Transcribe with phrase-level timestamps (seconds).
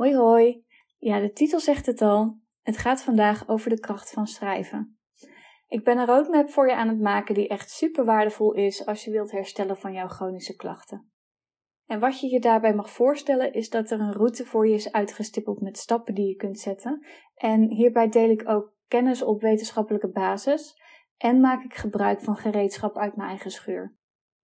[0.00, 0.64] Hoi hoi.
[0.98, 2.38] Ja, de titel zegt het al.
[2.62, 4.98] Het gaat vandaag over de kracht van schrijven.
[5.68, 9.04] Ik ben een roadmap voor je aan het maken die echt super waardevol is als
[9.04, 11.12] je wilt herstellen van jouw chronische klachten.
[11.86, 14.92] En wat je je daarbij mag voorstellen is dat er een route voor je is
[14.92, 17.06] uitgestippeld met stappen die je kunt zetten.
[17.34, 20.82] En hierbij deel ik ook kennis op wetenschappelijke basis
[21.16, 23.96] en maak ik gebruik van gereedschap uit mijn eigen schuur.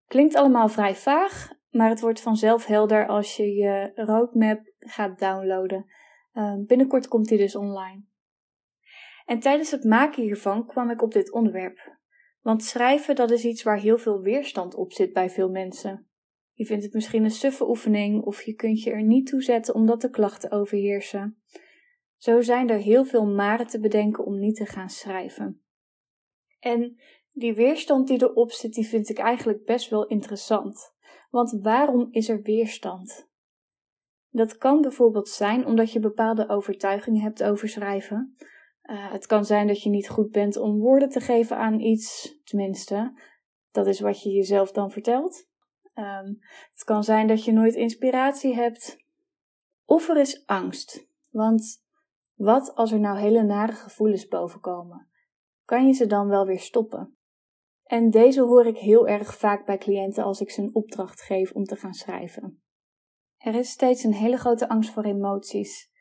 [0.08, 5.86] Klinkt allemaal vrij vaag, maar het wordt vanzelf helder als je je roadmap gaat downloaden.
[6.34, 8.04] Ehm, binnenkort komt die dus online.
[9.26, 11.98] En tijdens het maken hiervan kwam ik op dit onderwerp.
[12.42, 16.08] Want schrijven, dat is iets waar heel veel weerstand op zit bij veel mensen.
[16.54, 19.76] Je vindt het misschien een suffe oefening of je kunt je er niet toe zetten
[19.76, 21.42] omdat de klachten overheersen.
[22.18, 25.63] Zo zijn er heel veel maren te bedenken om niet te gaan schrijven.
[26.64, 27.00] En
[27.32, 30.94] die weerstand die erop zit, die vind ik eigenlijk best wel interessant.
[31.30, 33.30] Want waarom is er weerstand?
[34.30, 38.36] Dat kan bijvoorbeeld zijn omdat je bepaalde overtuigingen hebt over schrijven.
[38.84, 42.38] Uh, het kan zijn dat je niet goed bent om woorden te geven aan iets,
[42.44, 43.20] tenminste,
[43.72, 45.48] dat is wat je jezelf dan vertelt.
[45.96, 46.40] Um,
[46.72, 48.98] het kan zijn dat je nooit inspiratie hebt.
[49.86, 51.08] Of er is angst.
[51.30, 51.84] Want
[52.36, 55.12] wat als er nou hele nare gevoelens bovenkomen?
[55.66, 57.18] Kan je ze dan wel weer stoppen?
[57.84, 61.52] En deze hoor ik heel erg vaak bij cliënten als ik ze een opdracht geef
[61.52, 62.64] om te gaan schrijven.
[63.38, 65.92] Er is steeds een hele grote angst voor emoties.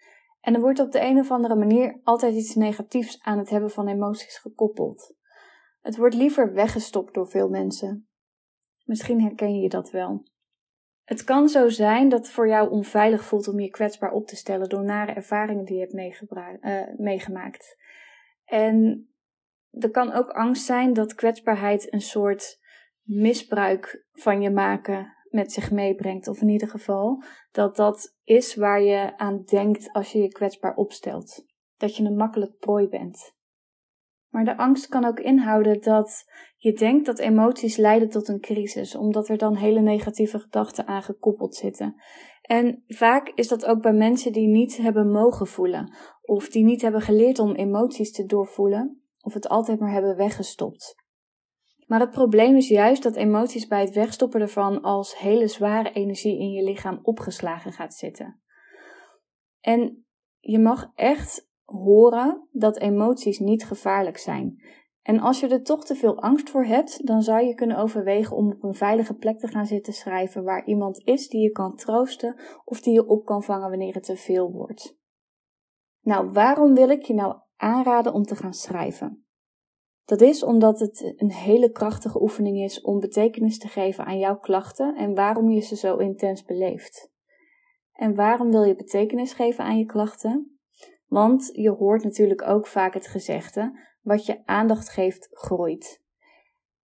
[0.41, 3.71] En er wordt op de een of andere manier altijd iets negatiefs aan het hebben
[3.71, 5.15] van emoties gekoppeld.
[5.81, 8.09] Het wordt liever weggestopt door veel mensen.
[8.85, 10.27] Misschien herken je dat wel.
[11.05, 14.37] Het kan zo zijn dat het voor jou onveilig voelt om je kwetsbaar op te
[14.37, 16.23] stellen door nare ervaringen die je hebt
[16.63, 17.77] uh, meegemaakt.
[18.45, 19.07] En
[19.79, 22.61] er kan ook angst zijn dat kwetsbaarheid een soort
[23.03, 26.29] misbruik van je maken met zich meebrengt.
[26.29, 27.23] Of in ieder geval
[27.53, 31.45] dat dat is waar je aan denkt als je je kwetsbaar opstelt.
[31.77, 33.35] Dat je een makkelijk prooi bent.
[34.29, 36.25] Maar de angst kan ook inhouden dat
[36.57, 41.03] je denkt dat emoties leiden tot een crisis, omdat er dan hele negatieve gedachten aan
[41.03, 42.03] gekoppeld zitten.
[42.43, 46.83] En vaak is dat ook bij mensen die niet hebben mogen voelen, of die niet
[46.83, 50.95] hebben geleerd om emoties te doorvoelen, of het altijd maar hebben weggestopt.
[51.87, 56.39] Maar het probleem is juist dat emoties bij het wegstoppen ervan als hele zware energie
[56.39, 58.41] in je lichaam opgeslagen gaat zitten.
[59.61, 60.07] En
[60.39, 64.63] je mag echt horen dat emoties niet gevaarlijk zijn.
[65.03, 68.37] En als je er toch te veel angst voor hebt, dan zou je kunnen overwegen
[68.37, 71.77] om op een veilige plek te gaan zitten schrijven waar iemand is die je kan
[71.77, 74.97] troosten of die je op kan vangen wanneer het te veel wordt.
[76.01, 79.27] Nou, waarom wil ik je nou aanraden om te gaan schrijven?
[80.05, 84.39] Dat is omdat het een hele krachtige oefening is om betekenis te geven aan jouw
[84.39, 87.11] klachten en waarom je ze zo intens beleeft.
[87.93, 90.59] En waarom wil je betekenis geven aan je klachten?
[91.07, 96.01] Want je hoort natuurlijk ook vaak het gezegde: wat je aandacht geeft, groeit.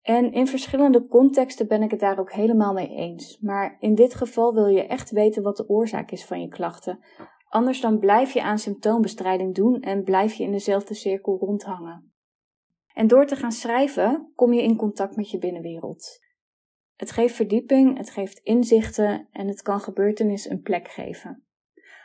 [0.02, 3.38] En in verschillende contexten ben ik het daar ook helemaal mee eens.
[3.40, 6.98] Maar in dit geval wil je echt weten wat de oorzaak is van je klachten.
[7.48, 12.12] Anders dan blijf je aan symptoombestrijding doen en blijf je in dezelfde cirkel rondhangen.
[12.94, 16.18] En door te gaan schrijven kom je in contact met je binnenwereld.
[16.96, 21.42] Het geeft verdieping, het geeft inzichten en het kan gebeurtenissen een plek geven.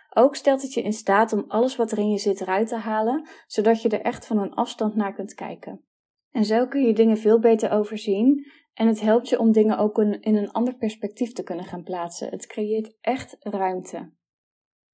[0.10, 2.76] Ook stelt het je in staat om alles wat er in je zit eruit te
[2.76, 5.86] halen, zodat je er echt van een afstand naar kunt kijken.
[6.32, 10.00] En zo kun je dingen veel beter overzien en het helpt je om dingen ook
[10.00, 12.30] in een ander perspectief te kunnen gaan plaatsen.
[12.30, 14.12] Het creëert echt ruimte.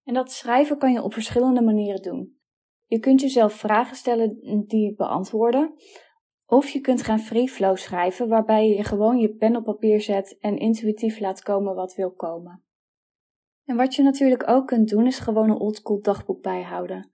[0.09, 2.37] En dat schrijven kan je op verschillende manieren doen.
[2.85, 5.73] Je kunt jezelf vragen stellen die beantwoorden.
[6.45, 10.37] Of je kunt gaan free flow schrijven, waarbij je gewoon je pen op papier zet
[10.39, 12.63] en intuïtief laat komen wat wil komen.
[13.65, 17.11] En wat je natuurlijk ook kunt doen, is gewoon een oldschool dagboek bijhouden.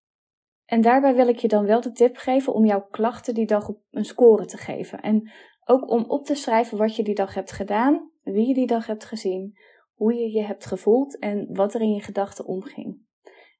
[0.64, 3.68] En daarbij wil ik je dan wel de tip geven om jouw klachten die dag
[3.68, 5.00] op een score te geven.
[5.00, 5.30] En
[5.64, 8.86] ook om op te schrijven wat je die dag hebt gedaan, wie je die dag
[8.86, 9.58] hebt gezien,
[9.96, 13.04] hoe je je hebt gevoeld en wat er in je gedachten omging.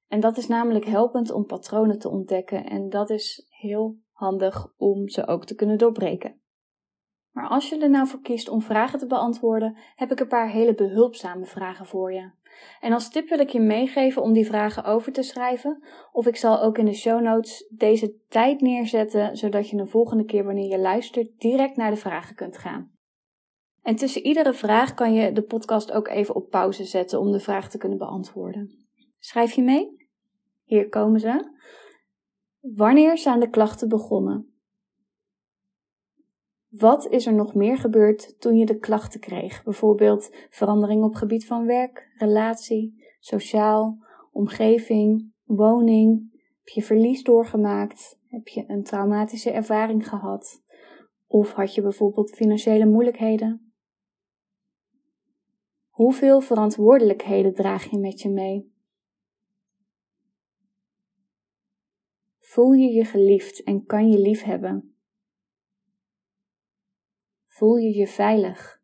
[0.08, 5.08] En dat is namelijk helpend om patronen te ontdekken en dat is heel handig om
[5.08, 6.40] ze ook te kunnen doorbreken.
[7.30, 10.50] Maar als je er nou voor kiest om vragen te beantwoorden, heb ik een paar
[10.50, 12.30] hele behulpzame vragen voor je.
[12.80, 15.82] En als tip wil ik je meegeven om die vragen over te schrijven,
[16.12, 20.24] of ik zal ook in de show notes deze tijd neerzetten, zodat je de volgende
[20.24, 22.95] keer wanneer je luistert direct naar de vragen kunt gaan.
[23.86, 27.40] En tussen iedere vraag kan je de podcast ook even op pauze zetten om de
[27.40, 28.86] vraag te kunnen beantwoorden.
[29.18, 30.08] Schrijf je mee?
[30.64, 31.50] Hier komen ze.
[32.60, 34.54] Wanneer zijn de klachten begonnen?
[36.68, 39.62] Wat is er nog meer gebeurd toen je de klachten kreeg?
[39.62, 43.98] Bijvoorbeeld verandering op gebied van werk, relatie, sociaal
[44.32, 46.30] omgeving, woning?
[46.58, 48.18] Heb je verlies doorgemaakt?
[48.28, 50.62] Heb je een traumatische ervaring gehad?
[51.26, 53.65] Of had je bijvoorbeeld financiële moeilijkheden?
[55.96, 58.74] Hoeveel verantwoordelijkheden draag je met je mee?
[62.38, 64.96] Voel je je geliefd en kan je lief hebben?
[67.46, 68.82] Voel je je veilig?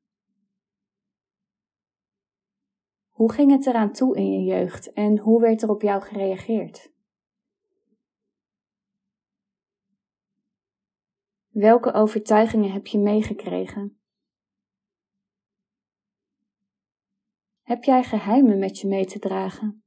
[3.08, 6.92] Hoe ging het eraan toe in je jeugd en hoe werd er op jou gereageerd?
[11.48, 14.01] Welke overtuigingen heb je meegekregen?
[17.72, 19.82] Heb jij geheimen met je mee te dragen?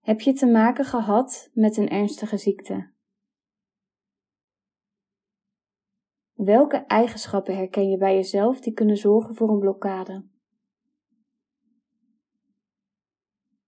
[0.00, 2.92] Heb je te maken gehad met een ernstige ziekte?
[6.32, 10.26] Welke eigenschappen herken je bij jezelf die kunnen zorgen voor een blokkade?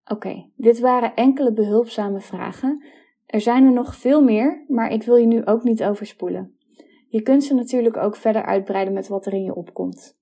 [0.04, 2.84] Oké, dit waren enkele behulpzame vragen.
[3.26, 6.57] Er zijn er nog veel meer, maar ik wil je nu ook niet overspoelen.
[7.08, 10.18] Je kunt ze natuurlijk ook verder uitbreiden met wat er in je opkomt.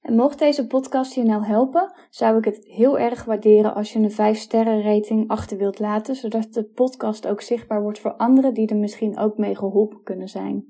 [0.00, 3.98] En mocht deze podcast je nou helpen, zou ik het heel erg waarderen als je
[3.98, 8.54] een 5 sterren rating achter wilt laten, zodat de podcast ook zichtbaar wordt voor anderen
[8.54, 10.64] die er misschien ook mee geholpen kunnen zijn.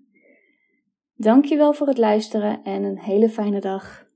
[1.14, 4.09] Dankjewel voor het luisteren en een hele fijne dag.